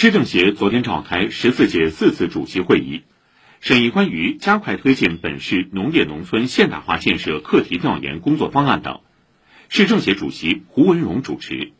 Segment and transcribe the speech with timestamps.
[0.00, 3.02] 市政协昨天召开十四届四次主席会议
[3.58, 9.00] 审议关于加快推进本市农业农村现代化建设课题调研工作方案等。
[9.68, 11.72] 市政协主席胡文荣主持。